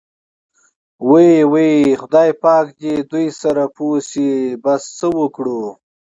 [1.09, 4.29] وۍ وۍ خدای پاک دې دوی سره پوه شي،
[4.63, 5.61] بس څه وکړو.